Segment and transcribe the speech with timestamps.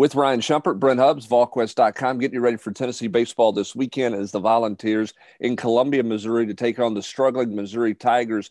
[0.00, 4.32] With Ryan Schumpert, Brent Hubbs, VolQuest.com, getting you ready for Tennessee baseball this weekend as
[4.32, 8.48] the Volunteers in Columbia, Missouri to take on the struggling Missouri Tigers.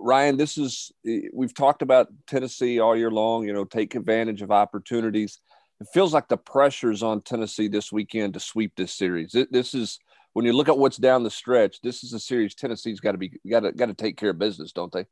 [0.00, 4.42] Ryan, this is, eh, we've talked about Tennessee all year long, you know, take advantage
[4.42, 5.38] of opportunities.
[5.80, 9.30] It feels like the pressure's on Tennessee this weekend to sweep this series.
[9.48, 10.00] This is,
[10.32, 13.18] when you look at what's down the stretch, this is a series Tennessee's got to
[13.18, 15.06] be, got to, got to take care of business, don't they?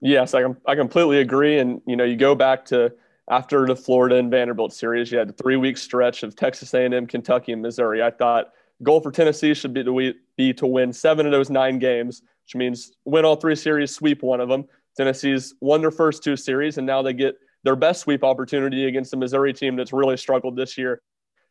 [0.00, 1.60] Yes, I, I completely agree.
[1.60, 2.92] And, you know, you go back to,
[3.28, 7.06] after the Florida and Vanderbilt series, you had a three week stretch of Texas A&M,
[7.06, 8.02] Kentucky, and Missouri.
[8.02, 8.52] I thought
[8.82, 12.54] goal for Tennessee should be to, be to win seven of those nine games, which
[12.54, 14.64] means win all three series, sweep one of them.
[14.96, 19.10] Tennessee's won their first two series, and now they get their best sweep opportunity against
[19.10, 21.02] the Missouri team that's really struggled this year,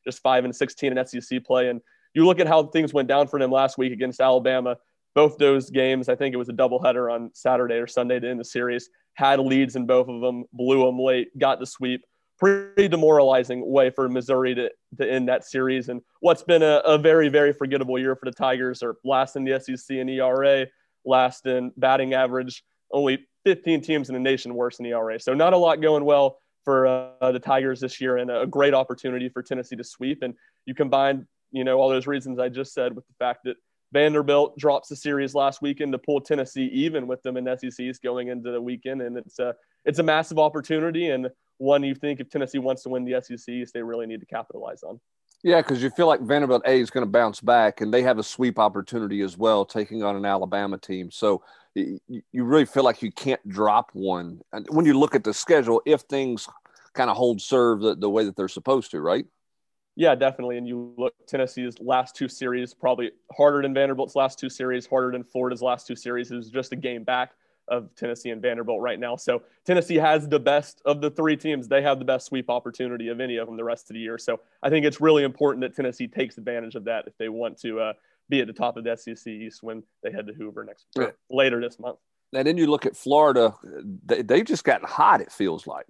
[0.03, 1.69] just five and 16 in SEC play.
[1.69, 1.81] And
[2.13, 4.77] you look at how things went down for them last week against Alabama.
[5.15, 8.39] Both those games, I think it was a doubleheader on Saturday or Sunday to end
[8.39, 12.05] the series had leads in both of them, blew them late, got the sweep.
[12.37, 15.87] Pretty demoralizing way for Missouri to, to end that series.
[15.87, 19.45] And what's been a, a very, very forgettable year for the Tigers are last in
[19.45, 20.67] the SEC and ERA,
[21.05, 25.17] last in batting average, only 15 teams in the nation worse than ERA.
[25.17, 28.73] So not a lot going well for uh, the Tigers this year and a great
[28.73, 30.23] opportunity for Tennessee to sweep.
[30.23, 30.33] And
[30.65, 33.55] you combine, you know, all those reasons I just said with the fact that
[33.93, 38.27] Vanderbilt drops the series last weekend to pull Tennessee even with them in SECs going
[38.29, 39.55] into the weekend, and it's a
[39.85, 43.71] it's a massive opportunity and one you think if Tennessee wants to win the SECs,
[43.71, 44.99] they really need to capitalize on.
[45.43, 48.17] Yeah, because you feel like Vanderbilt A is going to bounce back, and they have
[48.17, 51.11] a sweep opportunity as well, taking on an Alabama team.
[51.11, 51.43] So
[51.75, 54.41] you really feel like you can't drop one.
[54.53, 56.47] And when you look at the schedule, if things
[56.93, 59.25] kind of hold serve the, the way that they're supposed to, right?
[59.95, 60.57] Yeah, definitely.
[60.57, 65.11] And you look Tennessee's last two series, probably harder than Vanderbilt's last two series, harder
[65.11, 66.31] than Florida's last two series.
[66.31, 67.31] Is just a game back
[67.67, 69.15] of Tennessee and Vanderbilt right now.
[69.15, 71.67] So Tennessee has the best of the three teams.
[71.67, 74.17] They have the best sweep opportunity of any of them the rest of the year.
[74.17, 77.57] So I think it's really important that Tennessee takes advantage of that if they want
[77.61, 77.93] to uh,
[78.29, 81.13] be at the top of the SEC East when they head to Hoover next right.
[81.29, 81.97] later this month.
[82.33, 83.55] And then you look at Florida;
[84.05, 85.21] they, they've just gotten hot.
[85.21, 85.87] It feels like.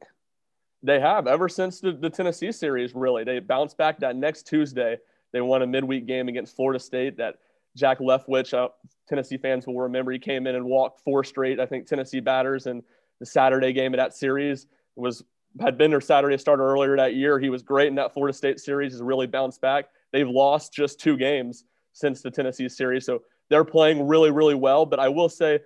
[0.86, 2.94] They have ever since the, the Tennessee series.
[2.94, 4.98] Really, they bounced back that next Tuesday.
[5.34, 7.18] They won a midweek game against Florida State.
[7.18, 7.38] That
[7.76, 8.70] Jack Leftwich, uh,
[9.10, 11.60] Tennessee fans will remember, he came in and walked four straight.
[11.60, 12.84] I think Tennessee batters, and
[13.20, 15.24] the Saturday game of that series was
[15.60, 17.40] had been their Saturday starter earlier that year.
[17.40, 18.94] He was great in that Florida State series.
[18.94, 19.86] Has really bounced back.
[20.14, 24.86] They've lost just two games since the Tennessee series, so they're playing really, really well.
[24.86, 25.62] But I will say,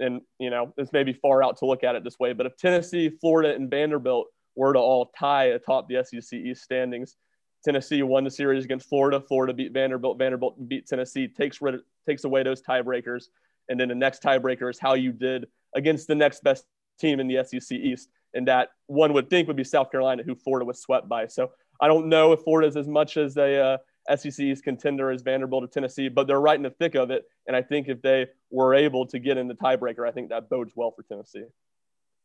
[0.00, 2.46] and you know, this may be far out to look at it this way, but
[2.46, 4.26] if Tennessee, Florida, and Vanderbilt
[4.56, 7.16] were to all tie atop the SEC East standings.
[7.64, 9.20] Tennessee won the series against Florida.
[9.20, 10.18] Florida beat Vanderbilt.
[10.18, 11.28] Vanderbilt beat Tennessee.
[11.28, 11.60] Takes
[12.06, 13.24] takes away those tiebreakers,
[13.68, 16.64] and then the next tiebreaker is how you did against the next best
[17.00, 20.34] team in the SEC East, and that one would think would be South Carolina, who
[20.34, 21.26] Florida was swept by.
[21.26, 21.50] So
[21.80, 23.78] I don't know if Florida is as much as a
[24.10, 27.10] uh, SEC East contender as Vanderbilt or Tennessee, but they're right in the thick of
[27.10, 27.24] it.
[27.46, 30.50] And I think if they were able to get in the tiebreaker, I think that
[30.50, 31.44] bodes well for Tennessee.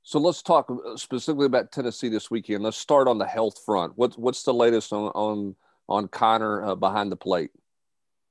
[0.04, 2.64] So let's talk uh, specifically about Tennessee this weekend.
[2.64, 3.94] Let's start on the health front.
[3.96, 5.56] What's what's the latest on on
[5.88, 7.52] on Connor uh, behind the plate?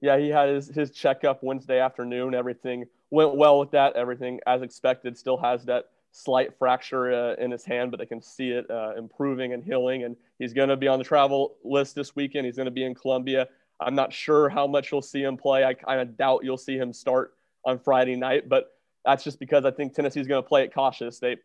[0.01, 2.35] Yeah, he had his his checkup Wednesday afternoon.
[2.35, 3.97] Everything went well with that.
[3.97, 5.17] Everything as expected.
[5.17, 8.95] Still has that slight fracture uh, in his hand, but they can see it uh,
[8.97, 10.05] improving and healing.
[10.05, 12.47] And he's going to be on the travel list this weekend.
[12.47, 13.49] He's going to be in Columbia.
[13.81, 15.65] I'm not sure how much you'll see him play.
[15.65, 18.73] I kind of doubt you'll see him start on Friday night, but
[19.05, 21.19] that's just because I think Tennessee's going to play it cautious.
[21.19, 21.37] They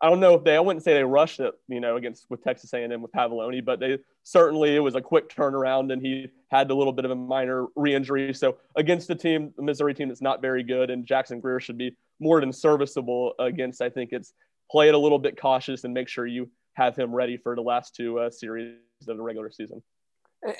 [0.00, 2.44] I don't know if they, I wouldn't say they rushed it, you know, against with
[2.44, 6.70] Texas A&M with Pavolony, but they certainly, it was a quick turnaround and he had
[6.70, 8.34] a little bit of a minor re-injury.
[8.34, 11.78] So against the team, the Missouri team that's not very good and Jackson Greer should
[11.78, 14.34] be more than serviceable against, I think it's
[14.70, 17.62] play it a little bit cautious and make sure you have him ready for the
[17.62, 18.74] last two uh, series
[19.08, 19.82] of the regular season.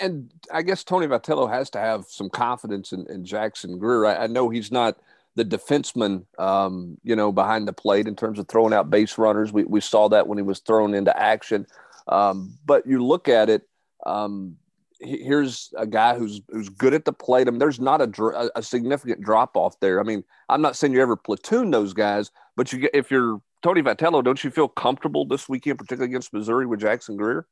[0.01, 4.07] And I guess Tony Vitello has to have some confidence in, in Jackson Greer.
[4.07, 4.97] I, I know he's not–
[5.37, 9.53] the defenseman, um, you know, behind the plate in terms of throwing out base runners.
[9.53, 11.67] We, we saw that when he was thrown into action.
[12.09, 13.69] Um, but you look at it,
[14.07, 14.57] um,
[14.99, 17.49] here's a guy who's who's good at the plate.
[17.49, 20.01] I mean, there's not a, a significant drop off there.
[20.01, 23.83] I mean, I'm not saying you ever platoon those guys, but you if you're Tony
[23.83, 27.47] Vitello, don't you feel comfortable this weekend, particularly against Missouri with Jackson Greer?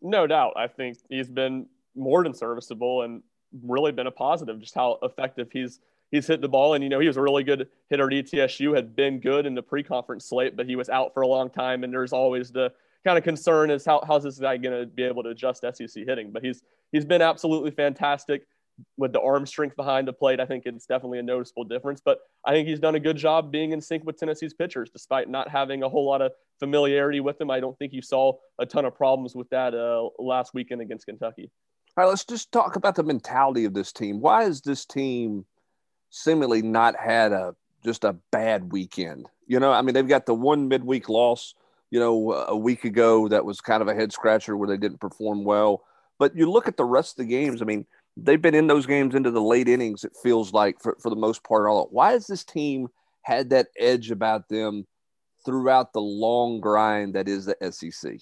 [0.00, 0.54] No doubt.
[0.56, 3.22] I think he's been more than serviceable and
[3.62, 4.58] really been a positive.
[4.60, 5.80] Just how effective he's
[6.10, 6.74] he's hit the ball.
[6.74, 9.54] And, you know, he was a really good hitter at ETSU, had been good in
[9.54, 11.84] the pre conference slate, but he was out for a long time.
[11.84, 12.72] And there's always the
[13.04, 16.04] kind of concern is how, how's this guy going to be able to adjust SEC
[16.06, 16.32] hitting?
[16.32, 16.62] But he's
[16.92, 18.46] he's been absolutely fantastic.
[18.98, 22.00] with the arm strength behind the plate, I think it's definitely a noticeable difference.
[22.04, 25.28] But I think he's done a good job being in sync with Tennessee's pitchers, despite
[25.28, 27.50] not having a whole lot of familiarity with them.
[27.50, 31.06] I don't think you saw a ton of problems with that uh, last weekend against
[31.06, 31.50] Kentucky.
[31.96, 34.20] All right, let's just talk about the mentality of this team.
[34.20, 35.46] Why is this team
[36.16, 37.54] seemingly not had a
[37.84, 39.26] just a bad weekend?
[39.46, 41.54] You know, I mean, they've got the one midweek loss,
[41.90, 45.00] you know, a week ago that was kind of a head scratcher where they didn't
[45.00, 45.84] perform well.
[46.18, 47.60] But you look at the rest of the games.
[47.60, 47.86] I mean,
[48.16, 50.02] they've been in those games into the late innings.
[50.02, 51.68] It feels like for, for the most part.
[51.68, 52.88] All why has this team
[53.22, 54.86] had that edge about them
[55.44, 58.20] throughout the long grind that is the SEC?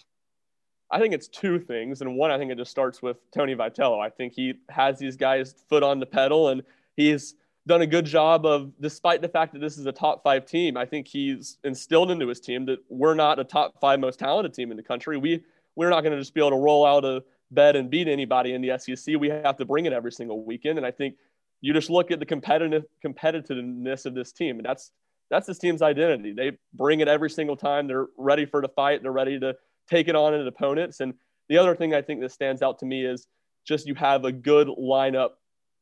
[0.91, 4.05] I think it's two things, and one, I think it just starts with Tony Vitello.
[4.05, 6.63] I think he has these guys foot on the pedal, and
[6.97, 7.35] he's
[7.67, 10.77] done a good job of, despite the fact that this is a top five team,
[10.77, 14.53] I think he's instilled into his team that we're not a top five most talented
[14.53, 15.17] team in the country.
[15.17, 15.43] We
[15.77, 18.53] we're not going to just be able to roll out a bed and beat anybody
[18.53, 19.17] in the SEC.
[19.19, 20.79] We have to bring it every single weekend.
[20.79, 21.17] And I think
[21.61, 24.93] you just look at the competitive competitiveness of this team, and that's
[25.31, 26.33] that's this team's identity.
[26.33, 27.87] They bring it every single time.
[27.87, 29.03] They're ready for the fight.
[29.03, 29.57] They're ready to
[29.89, 31.01] take it on at opponents.
[31.01, 31.15] And
[31.49, 33.27] the other thing I think that stands out to me is
[33.65, 35.31] just you have a good lineup,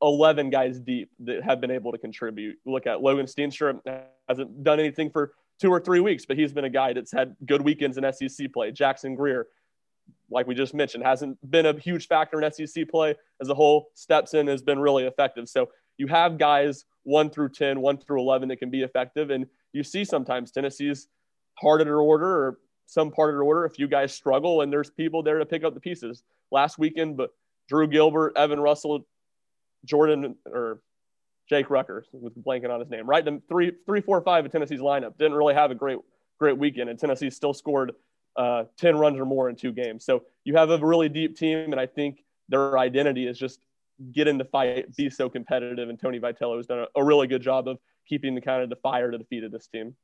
[0.02, 2.56] 11 guys deep that have been able to contribute.
[2.66, 3.80] Look at Logan Steenstra
[4.28, 7.36] hasn't done anything for two or three weeks, but he's been a guy that's had
[7.46, 8.72] good weekends in SEC play.
[8.72, 9.46] Jackson Greer
[10.30, 13.90] like we just mentioned, hasn't been a huge factor in SEC play as a whole.
[13.94, 15.48] Steps in has been really effective.
[15.48, 15.68] So
[15.98, 19.30] you have guys one through 10, one through 11 that can be effective.
[19.30, 21.08] And you see sometimes Tennessee's
[21.62, 23.64] their order or some part of their order.
[23.66, 26.22] A few guys struggle and there's people there to pick up the pieces.
[26.50, 27.30] Last weekend, but
[27.68, 29.06] Drew Gilbert, Evan Russell,
[29.84, 30.80] Jordan, or
[31.48, 33.24] Jake Rucker, with blanking on his name, right?
[33.24, 35.98] The three, three, four, five of Tennessee's lineup didn't really have a great,
[36.38, 37.92] great weekend, and Tennessee still scored
[38.36, 40.04] uh, 10 runs or more in two games.
[40.04, 43.60] So you have a really deep team, and I think their identity is just
[44.12, 45.88] get in the fight, be so competitive.
[45.88, 47.78] And Tony Vitello has done a, a really good job of
[48.08, 49.94] keeping the kind of the fire to the feet of this team.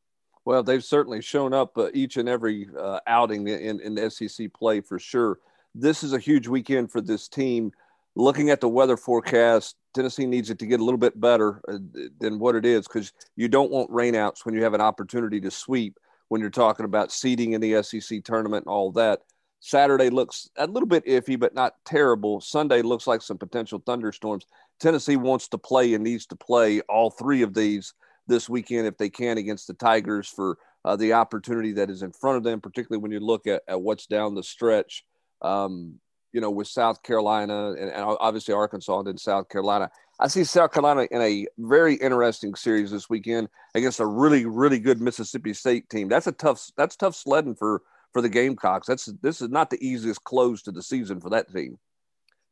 [0.45, 4.81] Well, they've certainly shown up uh, each and every uh, outing in, in SEC play
[4.81, 5.39] for sure.
[5.75, 7.73] This is a huge weekend for this team.
[8.19, 11.79] Looking at the weather forecast, Tennessee needs it to get a little bit better uh,
[12.19, 15.53] than what it is because you don't want rainouts when you have an opportunity to
[15.53, 19.21] sweep when you're talking about seeding in the SEC tournament and all that.
[19.61, 22.41] Saturday looks a little bit iffy, but not terrible.
[22.41, 24.47] Sunday looks like some potential thunderstorms.
[24.81, 27.95] Tennessee wants to play and needs to play all three of these
[28.27, 32.11] this weekend if they can against the Tigers for uh, the opportunity that is in
[32.11, 35.05] front of them, particularly when you look at, at what's down the stretch.
[35.41, 36.01] Um,
[36.33, 39.91] you know, with South Carolina and, and obviously Arkansas and then South Carolina.
[40.21, 44.81] I see South Carolina in a very interesting series this weekend against a really, really
[44.81, 46.09] good Mississippi State team.
[46.09, 46.71] That's a tough.
[46.77, 47.83] That's tough sledding for
[48.13, 48.89] for the Gamecocks.
[48.89, 51.79] That's this is not the easiest close to the season for that team.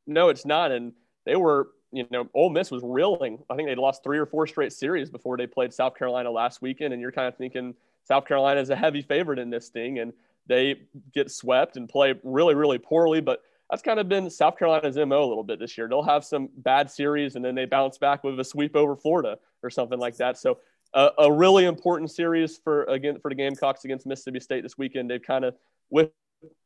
[0.06, 0.92] No, it's not, and
[1.24, 1.68] they were.
[1.92, 3.38] You know, Ole Miss was reeling.
[3.48, 6.60] I think they lost three or four straight series before they played South Carolina last
[6.60, 7.74] weekend, and you're kind of thinking
[8.04, 10.12] South Carolina is a heavy favorite in this thing, and
[10.46, 10.76] they
[11.14, 15.24] get swept and play really, really poorly, but that's kind of been South Carolina's MO
[15.24, 15.88] a little bit this year.
[15.88, 19.38] They'll have some bad series and then they bounce back with a sweep over Florida
[19.62, 20.38] or something like that.
[20.38, 20.58] So
[20.94, 25.10] uh, a really important series for again for the Gamecocks against Mississippi State this weekend.
[25.10, 25.56] They've kind of
[25.90, 26.10] with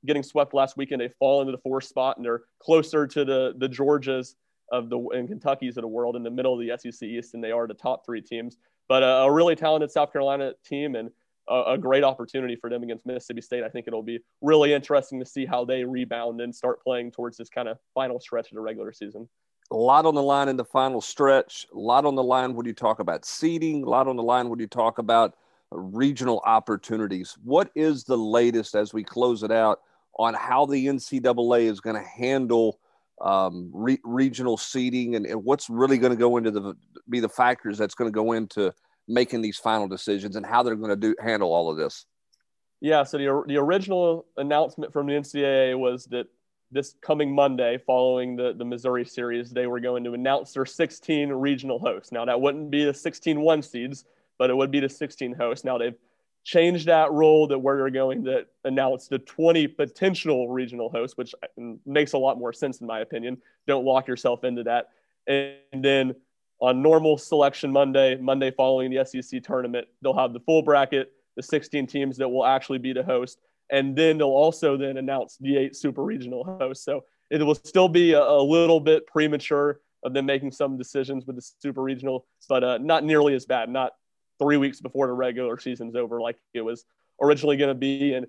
[0.07, 3.55] getting swept last weekend, they fall into the fourth spot and they're closer to the
[3.59, 4.35] the Georgias
[4.71, 7.41] of the and Kentucky's of the world in the middle of the SEC East than
[7.41, 8.59] they are the top three teams.
[8.89, 11.11] But a really talented South Carolina team and
[11.49, 13.65] a, a, great opportunity for them against Mississippi State.
[13.65, 17.37] I think it'll be really interesting to see how they rebound and start playing towards
[17.37, 19.29] this kind of final stretch of the regular season.
[19.73, 21.67] A lot on the line in the final stretch.
[21.73, 23.85] A lot on the line when you talk about seeding.
[23.85, 25.37] A lot on the line when you talk about
[25.71, 27.37] regional opportunities.
[27.45, 29.81] What is the latest as we close it out
[30.19, 32.81] on how the NCAA is going to handle
[33.21, 36.75] um, re- regional seeding and, and what's really going to go into the
[37.09, 38.73] be the factors that's going to go into
[39.11, 42.07] making these final decisions and how they're going to do handle all of this.
[42.81, 46.27] Yeah, so the, the original announcement from the NCAA was that
[46.71, 51.31] this coming Monday, following the, the Missouri series, they were going to announce their 16
[51.31, 52.13] regional hosts.
[52.13, 54.05] Now, that wouldn't be the 16 one seeds,
[54.39, 55.65] but it would be the 16 hosts.
[55.65, 55.97] Now, they've
[56.45, 61.35] changed that rule that they're going to announce the 20 potential regional hosts, which
[61.85, 63.37] makes a lot more sense in my opinion.
[63.67, 64.89] Don't lock yourself into that.
[65.27, 66.15] And then
[66.61, 71.43] on normal selection Monday, Monday following the SEC tournament, they'll have the full bracket, the
[71.43, 73.39] 16 teams that will actually be the host,
[73.71, 76.85] and then they'll also then announce the eight super regional hosts.
[76.85, 81.27] So it will still be a, a little bit premature of them making some decisions
[81.27, 83.69] with the super regional, but uh, not nearly as bad.
[83.69, 83.93] Not
[84.39, 86.85] three weeks before the regular season's over, like it was
[87.23, 88.27] originally going to be, and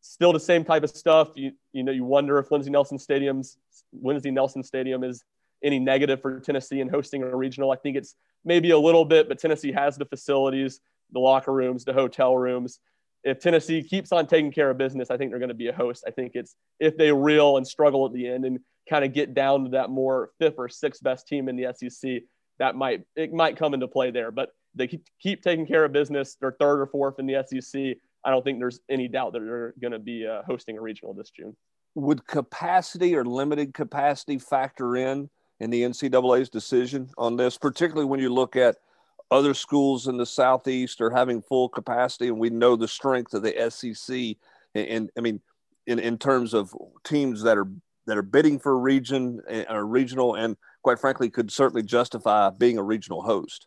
[0.00, 1.30] still the same type of stuff.
[1.34, 3.58] You you know you wonder if Lindsey Nelson Stadium's
[3.92, 5.22] Lindsey Nelson Stadium is
[5.62, 7.70] any negative for Tennessee in hosting a regional.
[7.70, 10.80] I think it's maybe a little bit, but Tennessee has the facilities,
[11.12, 12.78] the locker rooms, the hotel rooms.
[13.24, 15.72] If Tennessee keeps on taking care of business, I think they're going to be a
[15.72, 16.04] host.
[16.06, 19.34] I think it's if they reel and struggle at the end and kind of get
[19.34, 22.22] down to that more fifth or sixth best team in the SEC,
[22.58, 24.30] that might it might come into play there.
[24.30, 24.88] But they
[25.20, 26.36] keep taking care of business.
[26.40, 27.96] They're third or fourth in the SEC.
[28.24, 31.14] I don't think there's any doubt that they're going to be uh, hosting a regional
[31.14, 31.56] this June.
[31.94, 38.20] Would capacity or limited capacity factor in in the NCAA's decision on this, particularly when
[38.20, 38.76] you look at
[39.30, 43.42] other schools in the Southeast are having full capacity, and we know the strength of
[43.42, 44.36] the SEC.
[44.74, 45.40] And, and I mean,
[45.86, 47.68] in, in terms of teams that are
[48.06, 52.78] that are bidding for a region or regional, and quite frankly, could certainly justify being
[52.78, 53.66] a regional host.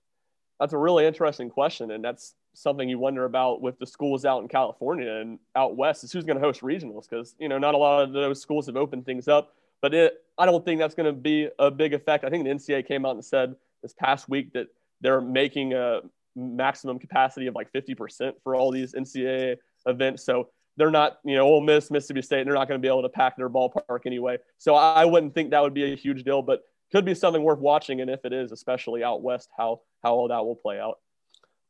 [0.62, 4.42] That's a really interesting question, and that's something you wonder about with the schools out
[4.42, 7.74] in California and out west is who's going to host regionals because you know not
[7.74, 10.96] a lot of those schools have opened things up but it, I don't think that's
[10.96, 12.24] going to be a big effect.
[12.24, 14.68] I think the NCAA came out and said this past week that
[15.02, 16.02] they're making a
[16.36, 20.26] maximum capacity of like 50% for all these NCAA events.
[20.26, 23.02] So they're not, you know, Ole Miss, Mississippi State, they're not going to be able
[23.02, 24.38] to pack their ballpark anyway.
[24.58, 27.60] So I wouldn't think that would be a huge deal, but could be something worth
[27.60, 28.02] watching.
[28.02, 31.00] And if it is, especially out west, how how all that will play out.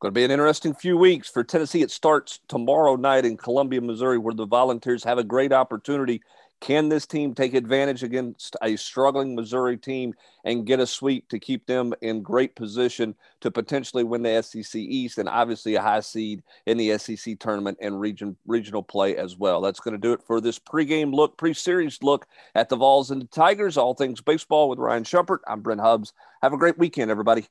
[0.00, 1.82] Going to be an interesting few weeks for Tennessee.
[1.82, 6.22] It starts tomorrow night in Columbia, Missouri, where the Volunteers have a great opportunity
[6.60, 10.14] can this team take advantage against a struggling Missouri team
[10.44, 14.74] and get a sweep to keep them in great position to potentially win the SEC
[14.74, 19.36] East and obviously a high seed in the SEC tournament and region regional play as
[19.36, 19.60] well?
[19.60, 23.22] That's going to do it for this pregame look, pre-series look at the Vols and
[23.22, 23.76] the Tigers.
[23.76, 25.38] All things baseball with Ryan Schumpert.
[25.46, 26.12] I'm Brent Hubbs.
[26.42, 27.46] Have a great weekend, everybody.